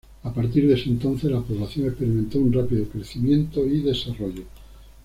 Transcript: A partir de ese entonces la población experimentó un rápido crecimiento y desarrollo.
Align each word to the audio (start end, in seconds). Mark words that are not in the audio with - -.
A 0.23 0.33
partir 0.33 0.67
de 0.67 0.73
ese 0.73 0.89
entonces 0.89 1.29
la 1.29 1.41
población 1.41 1.85
experimentó 1.85 2.39
un 2.39 2.51
rápido 2.51 2.85
crecimiento 2.89 3.63
y 3.67 3.81
desarrollo. 3.81 4.41